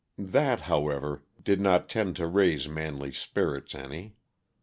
[0.17, 4.15] That, however, did not tend to raise Manley's spirits any.